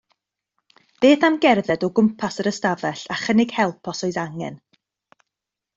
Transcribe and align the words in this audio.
Beth 1.05 1.27
am 1.29 1.37
gerdded 1.45 1.85
o 1.87 1.89
gwmpas 1.99 2.41
yr 2.45 2.49
ystafell 2.53 3.05
a 3.17 3.19
chynnig 3.27 3.55
help 3.61 3.95
os 3.95 4.05
oes 4.11 4.21
angen? 4.27 4.61